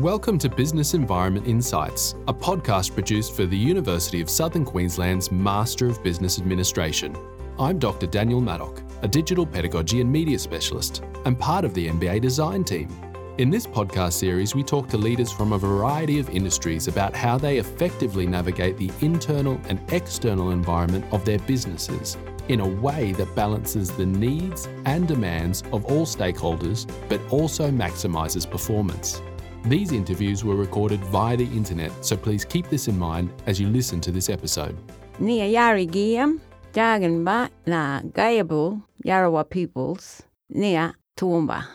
[0.00, 5.86] Welcome to Business Environment Insights, a podcast produced for the University of Southern Queensland's Master
[5.86, 7.16] of Business Administration.
[7.58, 8.06] I'm Dr.
[8.06, 12.90] Daniel Maddock, a digital pedagogy and media specialist, and part of the MBA design team.
[13.38, 17.38] In this podcast series, we talk to leaders from a variety of industries about how
[17.38, 22.18] they effectively navigate the internal and external environment of their businesses
[22.48, 28.48] in a way that balances the needs and demands of all stakeholders, but also maximizes
[28.48, 29.22] performance.
[29.68, 33.66] These interviews were recorded via the internet, so please keep this in mind as you
[33.66, 34.76] listen to this episode.
[35.18, 36.38] Nia Yari Giam,
[36.72, 41.66] Jaganba na Gayable Yarawa peoples, Nia Toowoomba.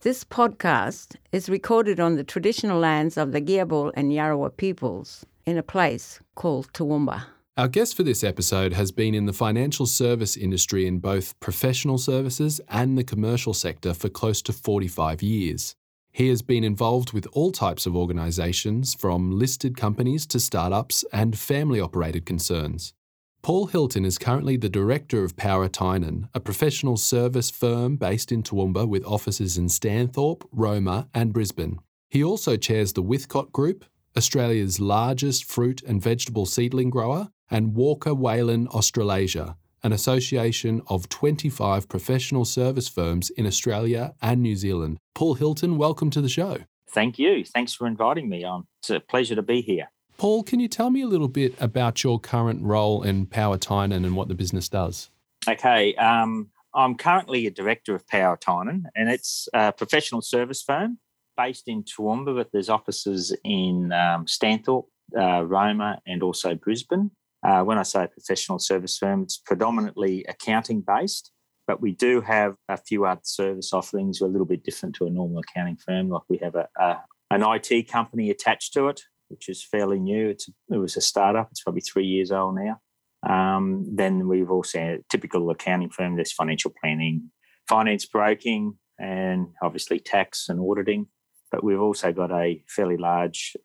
[0.00, 5.58] This podcast is recorded on the traditional lands of the Giabul and Yarawa peoples in
[5.58, 7.24] a place called Toowoomba.
[7.58, 11.98] Our guest for this episode has been in the financial service industry in both professional
[11.98, 15.76] services and the commercial sector for close to 45 years.
[16.14, 21.36] He has been involved with all types of organisations, from listed companies to startups and
[21.36, 22.94] family operated concerns.
[23.42, 28.44] Paul Hilton is currently the director of Power Tynan, a professional service firm based in
[28.44, 31.80] Toowoomba with offices in Stanthorpe, Roma, and Brisbane.
[32.10, 33.84] He also chairs the Withcott Group,
[34.16, 41.88] Australia's largest fruit and vegetable seedling grower, and Walker Wayland Australasia, an association of 25
[41.88, 44.98] professional service firms in Australia and New Zealand.
[45.14, 46.58] Paul Hilton, welcome to the show.
[46.90, 47.44] Thank you.
[47.44, 48.66] Thanks for inviting me on.
[48.80, 49.90] It's a pleasure to be here.
[50.16, 54.04] Paul, can you tell me a little bit about your current role in Power Tynan
[54.04, 55.10] and what the business does?
[55.46, 55.94] Okay.
[55.96, 60.98] Um, I'm currently a director of Power Tynan, and it's a professional service firm
[61.36, 64.86] based in Toowoomba, but there's offices in um, Stanthorpe,
[65.18, 67.10] uh, Roma, and also Brisbane.
[67.44, 71.30] Uh, when I say professional service firm, it's predominantly accounting based,
[71.66, 74.20] but we do have a few other service offerings.
[74.20, 76.08] We're a little bit different to a normal accounting firm.
[76.08, 76.96] Like we have a, a
[77.30, 80.28] an IT company attached to it, which is fairly new.
[80.28, 81.48] It's it was a startup.
[81.50, 82.80] It's probably three years old now.
[83.28, 86.16] Um, then we've also a typical accounting firm.
[86.16, 87.30] There's financial planning,
[87.68, 91.06] finance broking, and obviously tax and auditing.
[91.50, 93.56] But we've also got a fairly large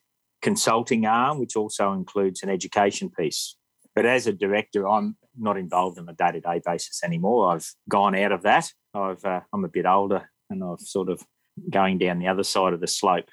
[0.42, 3.56] consulting arm, which also includes an education piece.
[3.96, 7.54] But as a director, I'm not involved on a day to day basis anymore.
[7.54, 8.72] I've gone out of that.
[8.94, 11.24] I've, uh, I'm a bit older and I've sort of
[11.70, 13.26] going down the other side of the slope.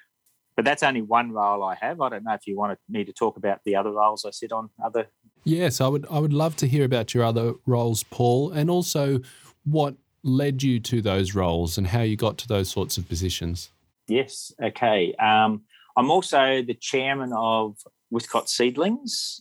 [0.57, 2.01] But that's only one role I have.
[2.01, 4.53] I don't know if you wanted me to talk about the other roles I sit
[4.53, 4.71] on.
[4.83, 5.07] Other
[5.45, 6.07] yes, I would.
[6.11, 9.21] I would love to hear about your other roles, Paul, and also
[9.65, 13.71] what led you to those roles and how you got to those sorts of positions.
[14.09, 14.53] Yes.
[14.63, 15.15] Okay.
[15.15, 15.63] Um,
[15.97, 17.77] I'm also the chairman of
[18.13, 19.41] Withcott Seedlings,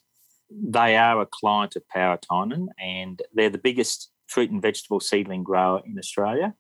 [0.50, 5.44] they are a client of Power Tynan and they're the biggest fruit and vegetable seedling
[5.44, 6.54] grower in Australia.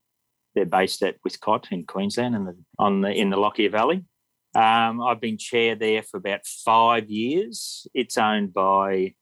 [0.54, 4.06] They're based at Withcott in Queensland and on the, in the Lockyer Valley.
[4.56, 7.88] Um, I've been chair there for about five years.
[7.94, 9.16] It's owned by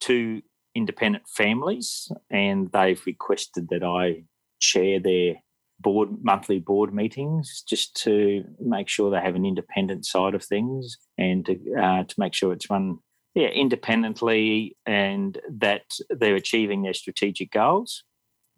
[0.00, 0.42] two
[0.74, 4.24] independent families, and they've requested that I
[4.58, 5.36] chair their
[5.78, 10.98] board monthly board meetings just to make sure they have an independent side of things
[11.16, 12.98] and to, uh, to make sure it's run
[13.34, 18.04] yeah, independently and that they're achieving their strategic goals.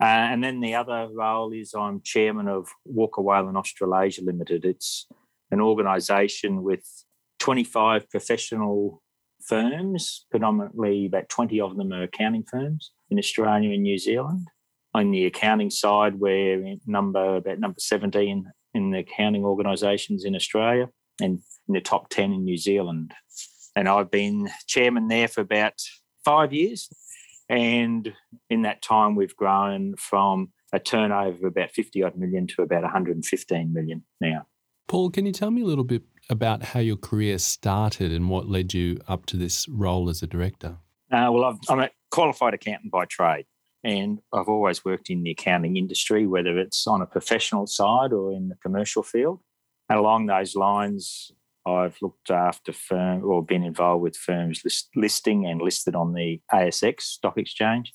[0.01, 4.65] Uh, and then the other role is I'm chairman of Walker Wayland Australasia Limited.
[4.65, 5.07] It's
[5.51, 6.85] an organisation with
[7.39, 9.03] 25 professional
[9.47, 14.49] firms, predominantly about 20 of them are accounting firms in Australia and New Zealand.
[14.95, 20.89] On the accounting side, we're number about number 17 in the accounting organisations in Australia
[21.21, 23.13] and in the top 10 in New Zealand
[23.77, 25.75] and I've been chairman there for about
[26.25, 26.89] five years.
[27.49, 28.13] And
[28.49, 32.83] in that time, we've grown from a turnover of about 50 odd million to about
[32.83, 34.47] 115 million now.
[34.89, 38.49] Paul, can you tell me a little bit about how your career started and what
[38.49, 40.79] led you up to this role as a director?
[41.11, 43.45] Uh, well, i am a qualified accountant by trade,
[43.85, 48.33] and I've always worked in the accounting industry, whether it's on a professional side or
[48.33, 49.41] in the commercial field.
[49.89, 51.33] And along those lines,
[51.67, 56.41] I've looked after firm or been involved with firms list, listing and listed on the
[56.53, 57.93] ASX stock exchange,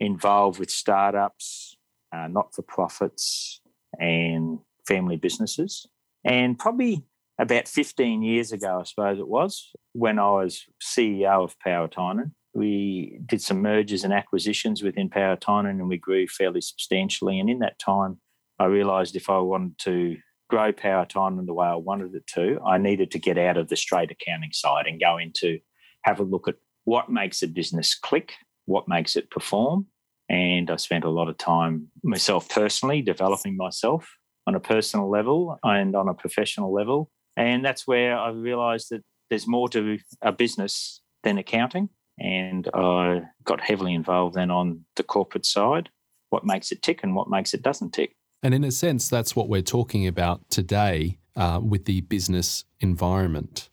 [0.00, 1.76] involved with startups,
[2.14, 3.60] uh, not for profits,
[3.98, 5.86] and family businesses.
[6.24, 7.04] And probably
[7.38, 12.34] about 15 years ago, I suppose it was, when I was CEO of Power Tynan,
[12.54, 17.40] we did some mergers and acquisitions within Power Tynan and we grew fairly substantially.
[17.40, 18.18] And in that time,
[18.58, 20.16] I realised if I wanted to
[20.52, 23.68] grow Power Tynan the way I wanted it to, I needed to get out of
[23.68, 25.60] the straight accounting side and go into
[26.02, 28.34] have a look at what makes a business click,
[28.66, 29.86] what makes it perform.
[30.28, 34.14] And I spent a lot of time myself personally developing myself
[34.46, 37.10] on a personal level and on a professional level.
[37.34, 41.88] And that's where I realised that there's more to a business than accounting.
[42.18, 45.88] And I got heavily involved then on the corporate side,
[46.28, 48.14] what makes it tick and what makes it doesn't tick.
[48.42, 53.68] And in a sense, that's what we're talking about today uh, with the business environment.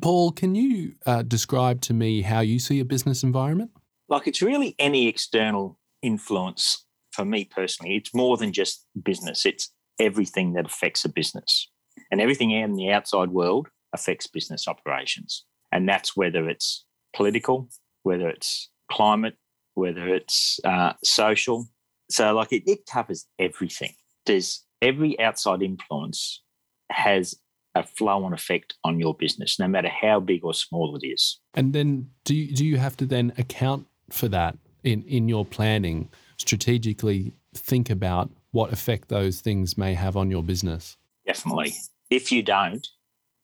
[0.00, 3.70] Paul, can you uh, describe to me how you see a business environment?
[4.08, 7.96] Like it's really any external influence for me personally.
[7.96, 11.70] It's more than just business, it's everything that affects a business.
[12.10, 15.44] And everything in the outside world affects business operations.
[15.70, 16.84] And that's whether it's
[17.14, 17.68] political,
[18.02, 19.36] whether it's climate,
[19.74, 21.68] whether it's uh, social.
[22.10, 23.94] So, like, it, it covers everything.
[24.26, 26.42] There's every outside influence
[26.90, 27.34] has
[27.74, 31.40] a flow on effect on your business, no matter how big or small it is.
[31.54, 35.44] And then, do you, do you have to then account for that in, in your
[35.44, 40.96] planning, strategically think about what effect those things may have on your business?
[41.26, 41.74] Definitely.
[42.10, 42.86] If you don't,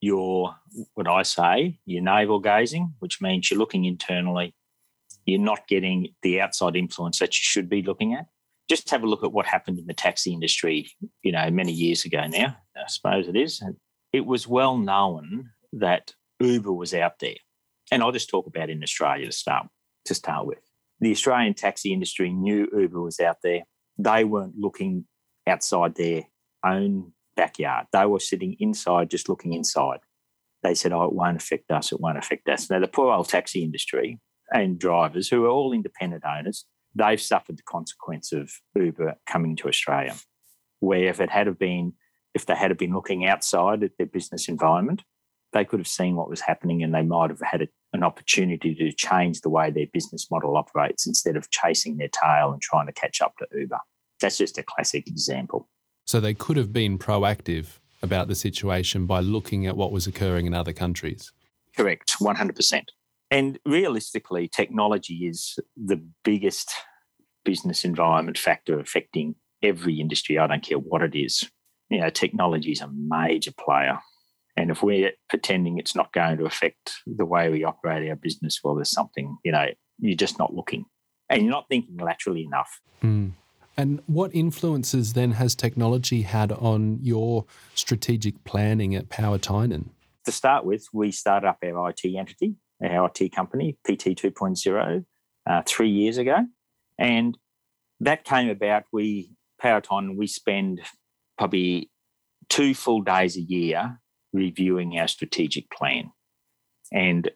[0.00, 0.54] you're
[0.94, 4.54] what I say, you're navel gazing, which means you're looking internally.
[5.26, 8.26] You're not getting the outside influence that you should be looking at.
[8.70, 10.92] Just have a look at what happened in the taxi industry,
[11.24, 12.56] you know, many years ago now.
[12.76, 13.60] I suppose it is.
[14.12, 17.34] It was well known that Uber was out there.
[17.90, 19.66] And I'll just talk about in Australia to start
[20.04, 20.60] to start with.
[21.00, 23.62] The Australian taxi industry knew Uber was out there.
[23.98, 25.06] They weren't looking
[25.48, 26.22] outside their
[26.64, 27.86] own backyard.
[27.92, 29.98] They were sitting inside, just looking inside.
[30.62, 32.70] They said, oh, it won't affect us, it won't affect us.
[32.70, 34.20] Now, the poor old taxi industry
[34.52, 39.68] and drivers, who are all independent owners, they've suffered the consequence of Uber coming to
[39.68, 40.14] Australia.
[40.80, 41.94] Where if it had have been,
[42.34, 45.02] if they had have been looking outside at their business environment,
[45.52, 48.74] they could have seen what was happening and they might have had a, an opportunity
[48.74, 52.86] to change the way their business model operates instead of chasing their tail and trying
[52.86, 53.80] to catch up to Uber.
[54.20, 55.68] That's just a classic example.
[56.06, 60.46] So they could have been proactive about the situation by looking at what was occurring
[60.46, 61.32] in other countries.
[61.76, 62.82] Correct, 100%.
[63.30, 66.72] And realistically, technology is the biggest
[67.44, 70.38] business environment factor affecting every industry.
[70.38, 71.48] I don't care what it is.
[71.88, 73.98] You know, technology is a major player.
[74.56, 78.60] And if we're pretending it's not going to affect the way we operate our business,
[78.62, 79.66] well, there's something, you know,
[79.98, 80.86] you're just not looking
[81.28, 82.80] and you're not thinking laterally enough.
[83.02, 83.32] Mm.
[83.76, 89.90] And what influences then has technology had on your strategic planning at Power Tynan?
[90.26, 95.04] To start with, we started up our IT entity, our IT company, PT 2.0,
[95.48, 96.46] uh, three years ago.
[96.98, 97.36] And
[98.00, 100.80] that came about, we, Power Tynan, we spend
[101.38, 101.90] probably
[102.48, 104.00] two full days a year
[104.32, 106.10] reviewing our strategic plan.
[106.92, 107.30] And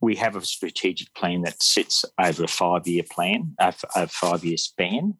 [0.00, 4.44] we have a strategic plan that sits over a five year plan, a, a five
[4.44, 5.14] year span.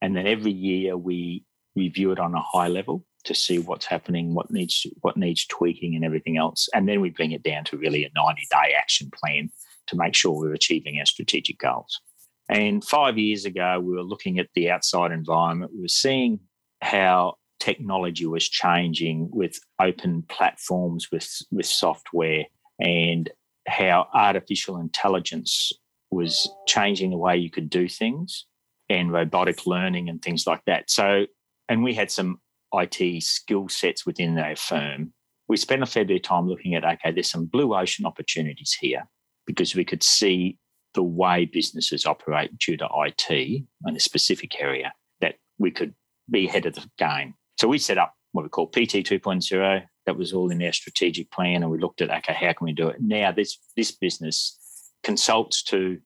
[0.00, 4.34] And then every year we review it on a high level to see what's happening,
[4.34, 6.68] what needs what needs tweaking, and everything else.
[6.74, 9.50] And then we bring it down to really a 90 day action plan
[9.88, 12.00] to make sure we're achieving our strategic goals.
[12.48, 15.72] And five years ago, we were looking at the outside environment.
[15.74, 16.40] We were seeing
[16.80, 22.44] how technology was changing with open platforms, with, with software,
[22.80, 23.30] and
[23.68, 25.72] how artificial intelligence
[26.10, 28.46] was changing the way you could do things
[28.88, 30.90] and robotic learning and things like that.
[30.90, 31.26] So,
[31.68, 32.40] and we had some
[32.72, 34.76] IT skill sets within their hmm.
[34.76, 35.12] firm.
[35.48, 38.76] We spent a fair bit of time looking at okay, there's some blue ocean opportunities
[38.80, 39.06] here
[39.46, 40.58] because we could see
[40.94, 45.94] the way businesses operate due to IT in a specific area that we could
[46.30, 47.34] be ahead of the game.
[47.58, 49.82] So we set up what we call PT 2.0.
[50.06, 52.72] That was all in our strategic plan, and we looked at okay, how can we
[52.72, 52.96] do it?
[53.00, 54.58] Now this this business
[55.02, 55.98] consults to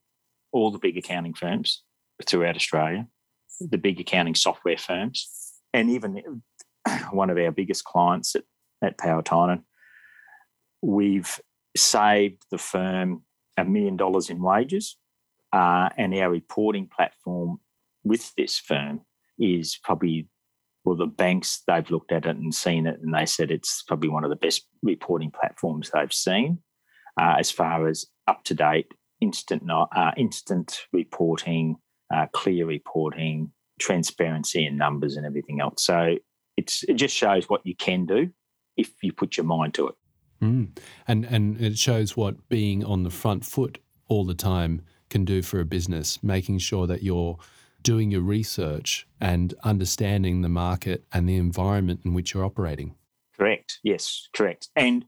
[0.53, 1.83] all the big accounting firms
[2.25, 3.07] throughout Australia,
[3.61, 5.29] the big accounting software firms,
[5.73, 6.43] and even
[7.11, 8.45] one of our biggest clients at,
[8.83, 9.65] at Power Tynan.
[10.83, 11.41] We've
[11.77, 13.23] saved the firm
[13.57, 14.97] a million dollars in wages,
[15.53, 17.61] uh, and our reporting platform
[18.05, 19.01] with this firm
[19.39, 20.29] is probably
[20.85, 24.09] well, the banks they've looked at it and seen it, and they said it's probably
[24.09, 26.59] one of the best reporting platforms they've seen
[27.21, 28.87] uh, as far as up to date
[29.21, 31.77] instant uh, instant reporting,
[32.15, 33.51] uh, clear reporting,
[33.81, 35.85] transparency in numbers, and everything else.
[35.85, 36.17] So
[36.57, 38.31] it's it just shows what you can do
[38.77, 39.95] if you put your mind to it.
[40.43, 40.77] Mm.
[41.09, 45.43] And and it shows what being on the front foot all the time can do
[45.43, 47.39] for a business, making sure that you're
[47.83, 52.97] doing your research and understanding the market and the environment in which you're operating.
[53.39, 53.79] Correct.
[53.85, 54.69] Yes, correct.
[54.75, 55.05] And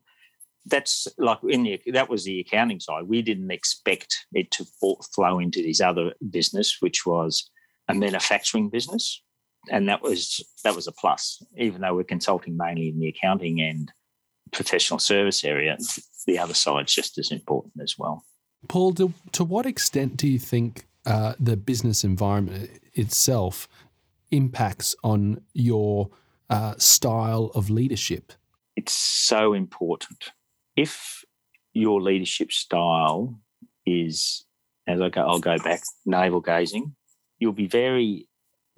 [0.67, 3.05] that's like in the that was the accounting side.
[3.05, 4.67] We didn't expect it to
[5.15, 7.51] flow into this other business, which was
[7.89, 9.23] a manufacturing business,
[9.71, 11.43] and that was that was a plus.
[11.57, 13.93] Even though we're consulting mainly in the accounting and
[14.53, 15.77] professional service area,
[16.27, 18.25] the other side's just as important as well.
[18.67, 23.69] Paul, to, to what extent do you think uh, the business environment itself
[24.31, 26.11] impacts on your
[26.51, 28.33] uh, style of leadership?
[28.77, 30.33] It's so important.
[30.77, 31.25] If
[31.73, 33.41] your leadership style
[33.87, 34.45] is,
[34.87, 36.95] as I go, I'll go back, navel gazing,
[37.39, 38.28] you'll be very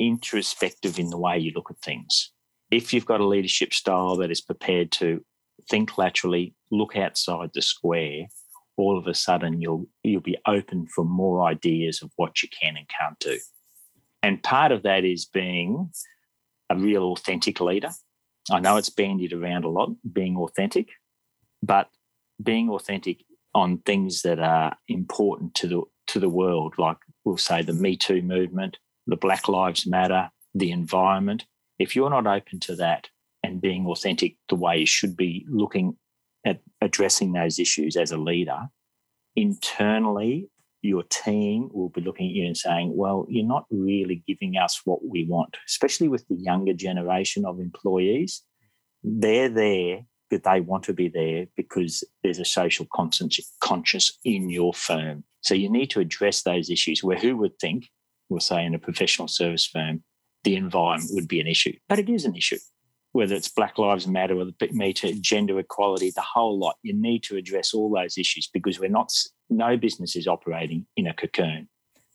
[0.00, 2.32] introspective in the way you look at things.
[2.70, 5.24] If you've got a leadership style that is prepared to
[5.68, 8.26] think laterally, look outside the square,
[8.76, 12.76] all of a sudden you'll you'll be open for more ideas of what you can
[12.76, 13.38] and can't do.
[14.22, 15.90] And part of that is being
[16.70, 17.90] a real authentic leader.
[18.50, 20.88] I know it's bandied around a lot, being authentic,
[21.62, 21.88] but
[22.42, 27.62] being authentic on things that are important to the to the world, like we'll say
[27.62, 31.44] the Me Too movement, the Black Lives Matter, the environment.
[31.78, 33.08] If you're not open to that
[33.42, 35.96] and being authentic the way you should be looking
[36.44, 38.68] at addressing those issues as a leader,
[39.36, 40.50] internally,
[40.82, 44.80] your team will be looking at you and saying, Well, you're not really giving us
[44.84, 48.42] what we want, especially with the younger generation of employees.
[49.02, 54.72] They're there but they want to be there because there's a social conscience in your
[54.72, 55.24] firm.
[55.42, 57.88] So you need to address those issues where who would think,
[58.30, 60.02] we'll say in a professional service firm,
[60.44, 62.56] the environment would be an issue, but it is an issue
[63.12, 66.76] whether it's Black Lives Matter or the Me Too, gender equality, the whole lot.
[66.82, 69.12] You need to address all those issues because we're not.
[69.48, 71.68] No business is operating in a cocoon.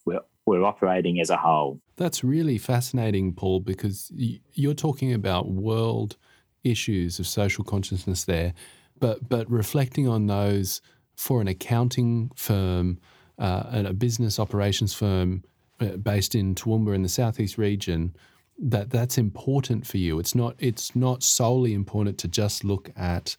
[0.05, 1.81] We're we're operating as a whole.
[1.97, 6.17] That's really fascinating, Paul, because you're talking about world
[6.63, 8.53] issues of social consciousness there,
[8.99, 10.81] but but reflecting on those
[11.17, 12.99] for an accounting firm
[13.37, 15.43] uh, and a business operations firm
[15.79, 18.15] uh, based in Toowoomba in the southeast region
[18.57, 20.19] that that's important for you.
[20.19, 23.35] It's not it's not solely important to just look at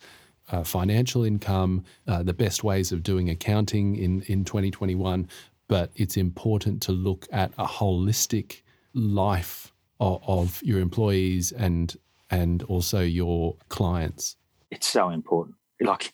[0.51, 5.29] uh, financial income, uh, the best ways of doing accounting in in 2021,
[5.69, 8.63] but it's important to look at a holistic
[8.95, 11.97] life of, of your employees and
[12.31, 14.37] and also your clients.
[14.71, 15.57] It's so important.
[15.81, 16.13] Like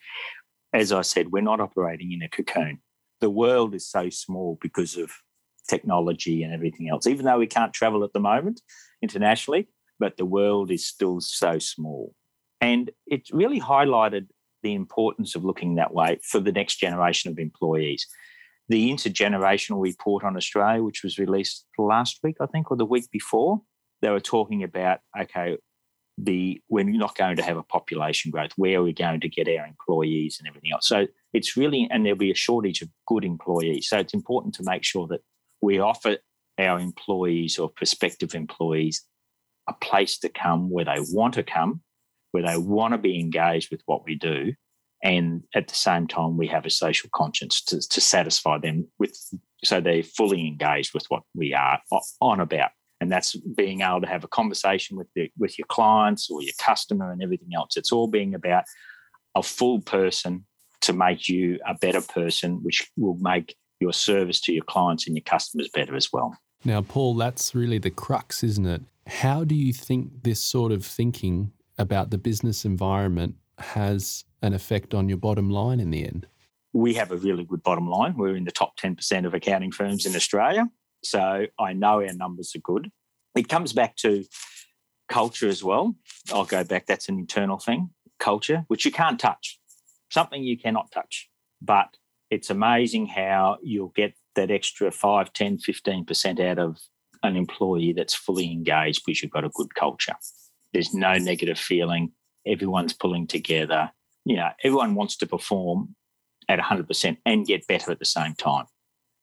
[0.72, 2.80] as I said, we're not operating in a cocoon.
[3.20, 5.10] The world is so small because of
[5.72, 7.06] technology and everything else.
[7.06, 8.60] Even though we can't travel at the moment,
[9.02, 12.14] internationally, but the world is still so small.
[12.60, 14.26] And it really highlighted
[14.62, 18.06] the importance of looking that way for the next generation of employees.
[18.68, 23.10] The intergenerational report on Australia, which was released last week, I think, or the week
[23.10, 23.60] before,
[24.02, 25.56] they were talking about okay,
[26.18, 28.52] the we're not going to have a population growth.
[28.56, 30.86] Where are we going to get our employees and everything else?
[30.86, 33.88] So it's really, and there'll be a shortage of good employees.
[33.88, 35.20] So it's important to make sure that
[35.62, 36.18] we offer
[36.58, 39.02] our employees or prospective employees
[39.68, 41.80] a place to come where they want to come,
[42.32, 44.52] where they want to be engaged with what we do.
[45.04, 49.16] And at the same time, we have a social conscience to, to satisfy them with,
[49.64, 51.80] so they're fully engaged with what we are
[52.20, 52.70] on about.
[53.00, 56.52] And that's being able to have a conversation with the, with your clients or your
[56.60, 57.76] customer and everything else.
[57.76, 58.64] It's all being about
[59.34, 60.46] a full person
[60.82, 65.16] to make you a better person, which will make your service to your clients and
[65.16, 66.36] your customers better as well.
[66.64, 68.82] Now, Paul, that's really the crux, isn't it?
[69.06, 74.94] How do you think this sort of thinking about the business environment has an effect
[74.94, 76.26] on your bottom line in the end?
[76.72, 78.16] We have a really good bottom line.
[78.16, 80.70] We're in the top 10% of accounting firms in Australia.
[81.04, 82.90] So I know our numbers are good.
[83.34, 84.24] It comes back to
[85.08, 85.96] culture as well.
[86.32, 89.58] I'll go back, that's an internal thing, culture, which you can't touch,
[90.10, 91.28] something you cannot touch.
[91.60, 91.96] But
[92.32, 96.78] it's amazing how you'll get that extra 5, 10, 15% out of
[97.22, 100.14] an employee that's fully engaged because you've got a good culture.
[100.72, 102.12] There's no negative feeling.
[102.46, 103.90] Everyone's pulling together.
[104.24, 105.94] You know, everyone wants to perform
[106.48, 108.64] at 100% and get better at the same time.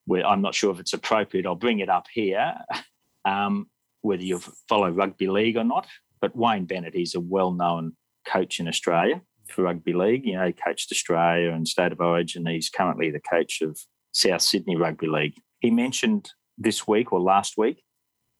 [0.06, 2.54] Where I'm not sure if it's appropriate, I'll bring it up here,
[3.26, 5.88] um, whether you follow rugby league or not.
[6.22, 7.94] But Wayne Bennett, he's a well known
[8.28, 10.26] coach in Australia for rugby league.
[10.26, 12.46] You know, he coached Australia and State of Origin.
[12.46, 13.80] He's currently the coach of
[14.12, 15.36] South Sydney Rugby League.
[15.60, 17.84] He mentioned this week or last week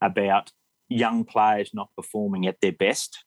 [0.02, 0.52] about
[0.90, 3.24] young players not performing at their best.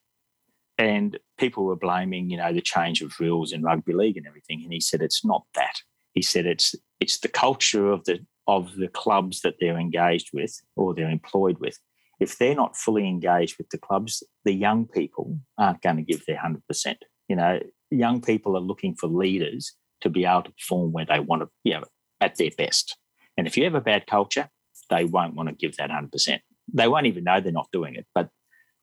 [0.77, 4.61] And people were blaming, you know, the change of rules in rugby league and everything.
[4.63, 5.81] And he said it's not that.
[6.13, 10.59] He said it's it's the culture of the of the clubs that they're engaged with
[10.75, 11.77] or they're employed with.
[12.19, 16.25] If they're not fully engaged with the clubs, the young people aren't going to give
[16.25, 16.97] their hundred percent.
[17.33, 17.59] You know,
[17.89, 21.49] young people are looking for leaders to be able to perform where they want to,
[21.63, 21.83] you know,
[22.21, 22.95] at their best.
[23.37, 24.51] And if you have a bad culture,
[24.91, 26.39] they won't want to give that 100%.
[26.71, 28.29] They won't even know they're not doing it, but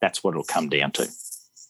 [0.01, 1.09] that's what it'll come down to.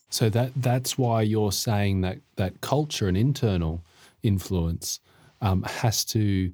[0.08, 3.84] So that that's why you're saying that that culture and internal
[4.22, 5.00] influence
[5.42, 6.50] um, has to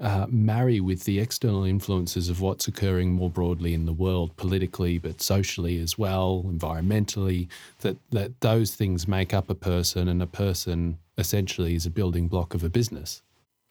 [0.00, 4.98] uh, marry with the external influences of what's occurring more broadly in the world, politically,
[4.98, 7.48] but socially as well, environmentally.
[7.80, 12.28] That that those things make up a person, and a person essentially is a building
[12.28, 13.22] block of a business.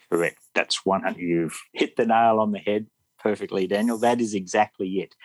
[0.10, 0.40] Correct.
[0.56, 1.04] That's one.
[1.18, 2.88] You've hit the nail on the head
[3.20, 3.98] perfectly, Daniel.
[3.98, 5.16] That is exactly it.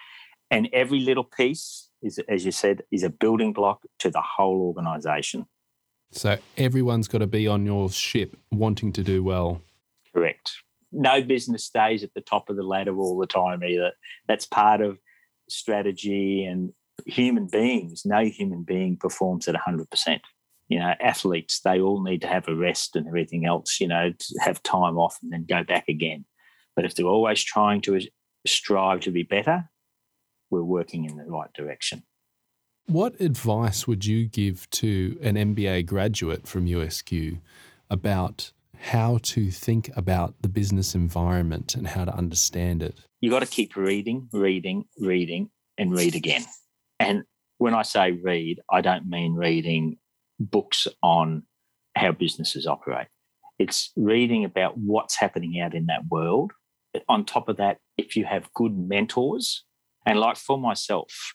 [0.50, 4.62] And every little piece is, as you said, is a building block to the whole
[4.62, 5.46] organisation.
[6.10, 9.60] So everyone's got to be on your ship, wanting to do well.
[10.14, 10.52] Correct.
[10.92, 13.92] No business stays at the top of the ladder all the time either.
[14.26, 14.99] That's part of
[15.49, 16.73] strategy and
[17.07, 18.02] human beings.
[18.04, 20.21] No human being performs at 100%
[20.68, 24.12] you know, athletes, they all need to have a rest and everything else, you know,
[24.16, 26.25] to have time off and then go back again.
[26.76, 28.00] But if they're always trying to
[28.47, 29.71] strive to be better,
[30.50, 32.02] we're working in the right direction.
[32.87, 37.40] What advice would you give to an MBA graduate from USQ
[37.90, 43.00] about how to think about the business environment and how to understand it?
[43.20, 46.44] You got to keep reading, reading, reading, and read again.
[47.00, 47.25] And
[47.58, 49.99] when I say read, I don't mean reading
[50.38, 51.42] books on
[51.97, 53.08] how businesses operate.
[53.58, 56.52] It's reading about what's happening out in that world.
[57.08, 59.64] On top of that, if you have good mentors,
[60.06, 61.35] and like for myself,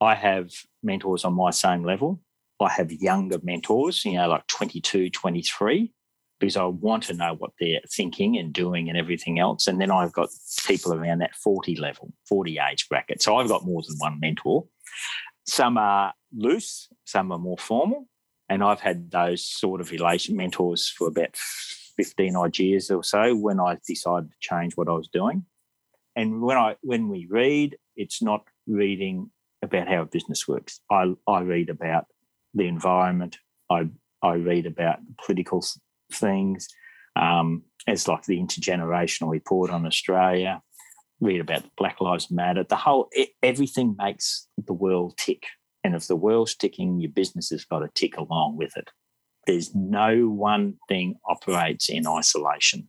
[0.00, 0.50] I have
[0.82, 2.20] mentors on my same level.
[2.60, 5.92] I have younger mentors, you know, like 22, 23,
[6.40, 9.66] because I want to know what they're thinking and doing and everything else.
[9.66, 10.28] And then I've got
[10.66, 13.22] people around that 40 level, 40 age bracket.
[13.22, 14.66] So I've got more than one mentor.
[15.46, 18.08] Some are loose, some are more formal.
[18.48, 21.36] And I've had those sort of relation mentors for about
[21.96, 25.46] 15 odd years or so when I decided to change what I was doing.
[26.16, 29.30] And when I when we read, it's not reading
[29.62, 30.80] about how a business works.
[30.90, 32.04] I, I read about
[32.52, 33.38] the environment.
[33.70, 33.88] I
[34.22, 35.62] I read about political
[36.14, 36.68] things.
[37.16, 40.62] Um, it's like the intergenerational report on Australia.
[41.20, 42.64] Read about Black Lives Matter.
[42.64, 43.08] The whole
[43.42, 45.44] everything makes the world tick.
[45.82, 48.90] And if the world's ticking, your business has got to tick along with it.
[49.46, 52.88] There's no one thing operates in isolation.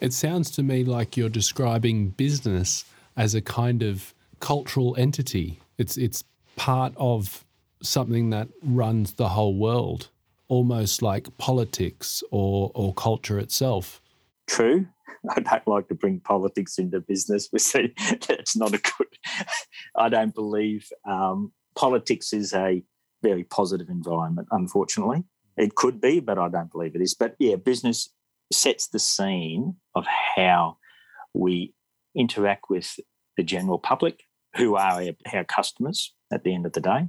[0.00, 5.60] It sounds to me like you're describing business as a kind of cultural entity.
[5.76, 6.24] It's it's
[6.56, 7.44] part of
[7.82, 10.08] something that runs the whole world,
[10.50, 14.02] almost like politics or or culture itself.
[14.46, 14.86] True.
[15.36, 17.48] I don't like to bring politics into business.
[17.52, 17.94] We say
[18.28, 19.08] that's not a good.
[19.96, 22.82] I don't believe um, politics is a
[23.22, 25.24] very positive environment, unfortunately.
[25.56, 27.14] It could be, but I don't believe it is.
[27.14, 28.08] But yeah, business
[28.52, 30.04] sets the scene of
[30.36, 30.78] how
[31.34, 31.74] we
[32.14, 32.98] interact with
[33.36, 34.24] the general public,
[34.56, 37.08] who are our, our customers at the end of the day.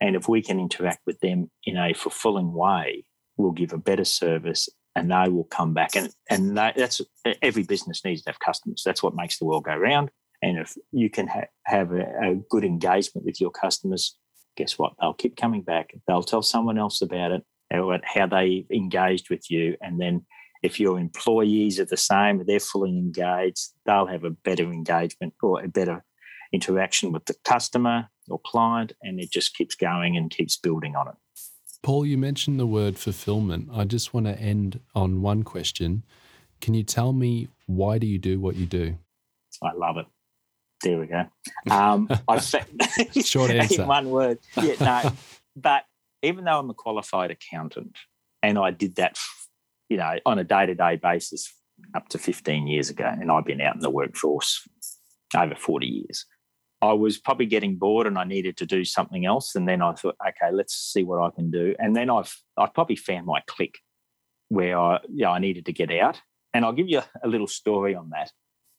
[0.00, 3.04] And if we can interact with them in a fulfilling way,
[3.36, 5.94] we'll give a better service and they will come back.
[5.94, 7.00] And, and that's
[7.42, 8.82] every business needs to have customers.
[8.84, 10.10] That's what makes the world go round.
[10.42, 14.16] And if you can ha- have a, a, good engagement with your customers,
[14.56, 14.94] guess what?
[15.00, 15.92] They'll keep coming back.
[16.08, 19.76] They'll tell someone else about it, about how they engaged with you.
[19.82, 20.24] And then
[20.62, 25.62] if your employees are the same, they're fully engaged, they'll have a better engagement or
[25.62, 26.04] a better
[26.52, 28.92] interaction with the customer or client.
[29.02, 31.14] And it just keeps going and keeps building on it.
[31.82, 33.68] Paul, you mentioned the word fulfillment.
[33.72, 36.04] I just want to end on one question.
[36.60, 38.98] Can you tell me why do you do what you do?
[39.62, 40.06] I love it.
[40.82, 41.26] There we go.
[41.70, 42.38] Um, I
[43.22, 43.82] short answer.
[43.82, 44.38] in one word.
[44.60, 45.12] Yeah, no.
[45.56, 45.84] but
[46.22, 47.96] even though I'm a qualified accountant,
[48.42, 49.18] and I did that,
[49.88, 51.52] you know, on a day to day basis
[51.94, 54.66] up to 15 years ago, and I've been out in the workforce
[55.36, 56.26] over 40 years.
[56.82, 59.54] I was probably getting bored and I needed to do something else.
[59.54, 61.74] And then I thought, okay, let's see what I can do.
[61.78, 63.78] And then I've I probably found my click
[64.48, 66.20] where I yeah, I needed to get out.
[66.52, 68.32] And I'll give you a little story on that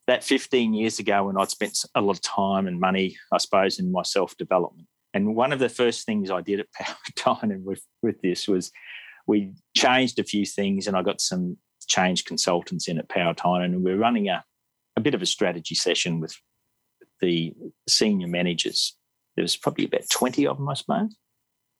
[0.07, 3.79] that 15 years ago when I'd spent a lot of time and money, I suppose,
[3.79, 4.87] in my self development.
[5.13, 6.67] And one of the first things I did at
[7.17, 8.71] Power with, with this was
[9.27, 13.83] we changed a few things and I got some change consultants in at Power and
[13.83, 14.43] we we're running a,
[14.95, 16.35] a bit of a strategy session with
[17.21, 17.53] the
[17.87, 18.97] senior managers.
[19.35, 21.15] There was probably about 20 of them, I suppose.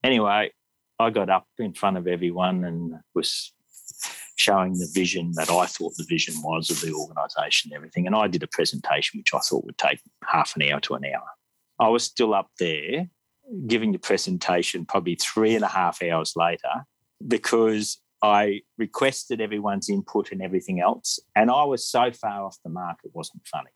[0.02, 0.52] Anyway,
[0.98, 3.52] I got up in front of everyone and was
[4.36, 8.06] showing the vision that I thought the vision was of the organisation and everything.
[8.06, 11.04] And I did a presentation which I thought would take half an hour to an
[11.04, 11.26] hour.
[11.78, 13.08] I was still up there
[13.66, 16.86] giving the presentation probably three and a half hours later
[17.26, 21.18] because I requested everyone's input and everything else.
[21.34, 23.70] And I was so far off the mark, it wasn't funny.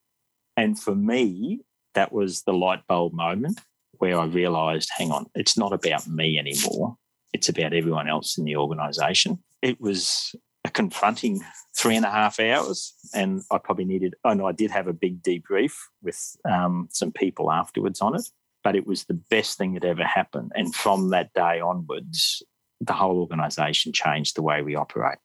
[0.56, 1.60] And for me,
[1.94, 3.60] that was the light bulb moment
[3.98, 6.96] where I realised, hang on, it's not about me anymore.
[7.32, 9.42] It's about everyone else in the organisation.
[9.62, 11.42] It was a confronting
[11.76, 14.14] three and a half hours, and I probably needed.
[14.24, 18.28] No, I did have a big debrief with um, some people afterwards on it,
[18.64, 20.52] but it was the best thing that ever happened.
[20.54, 22.42] And from that day onwards,
[22.80, 25.18] the whole organisation changed the way we operate.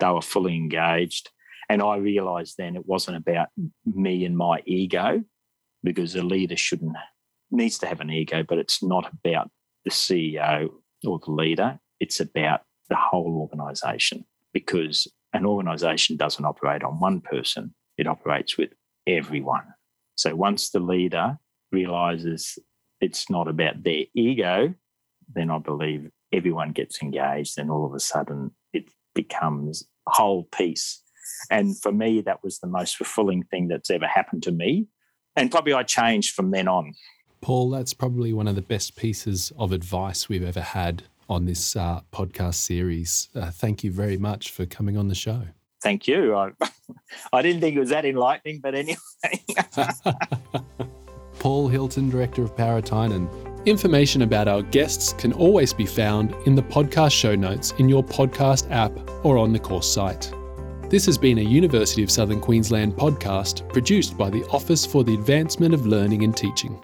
[0.00, 1.30] They were fully engaged,
[1.72, 3.48] and I realised then it wasn't about
[3.86, 5.24] me and my ego,
[5.82, 6.94] because a leader shouldn't
[7.50, 9.50] needs to have an ego, but it's not about
[9.86, 10.68] the CEO
[11.06, 11.78] or the leader.
[11.98, 18.58] It's about the whole organisation because an organisation doesn't operate on one person; it operates
[18.58, 18.74] with
[19.06, 19.64] everyone.
[20.14, 21.38] So once the leader
[21.70, 22.58] realizes
[23.00, 24.74] it's not about their ego,
[25.34, 30.44] then I believe everyone gets engaged, and all of a sudden it becomes a whole
[30.44, 31.01] piece.
[31.50, 34.86] And for me, that was the most fulfilling thing that's ever happened to me.
[35.36, 36.94] And probably I changed from then on.
[37.40, 41.74] Paul, that's probably one of the best pieces of advice we've ever had on this
[41.74, 43.28] uh, podcast series.
[43.34, 45.42] Uh, thank you very much for coming on the show.
[45.82, 46.36] Thank you.
[46.36, 46.50] I,
[47.32, 48.98] I didn't think it was that enlightening, but anyway.
[51.40, 53.28] Paul Hilton, Director of Power Tynan.
[53.66, 58.04] Information about our guests can always be found in the podcast show notes in your
[58.04, 58.92] podcast app
[59.24, 60.32] or on the course site.
[60.92, 65.14] This has been a University of Southern Queensland podcast produced by the Office for the
[65.14, 66.78] Advancement of Learning and Teaching.